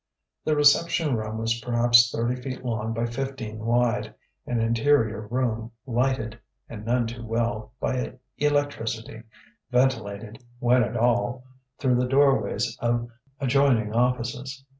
The 0.45 0.55
reception 0.55 1.15
room 1.15 1.37
was 1.37 1.59
perhaps 1.61 2.11
thirty 2.11 2.35
feet 2.35 2.65
long 2.65 2.91
by 2.91 3.05
fifteen 3.05 3.59
wide: 3.59 4.15
an 4.47 4.59
interior 4.59 5.27
room, 5.27 5.73
lighted, 5.85 6.39
and 6.67 6.83
none 6.83 7.05
too 7.05 7.23
well, 7.23 7.73
by 7.79 8.13
electricity, 8.39 9.21
ventilated, 9.69 10.43
when 10.57 10.81
at 10.83 10.97
all, 10.97 11.43
through 11.77 11.97
the 11.99 12.07
doorways 12.09 12.75
of 12.79 13.09
adjoining 13.39 13.93
offices. 13.93 14.65